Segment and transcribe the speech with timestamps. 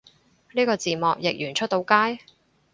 [0.53, 2.23] 呢個字幕譯完出到街？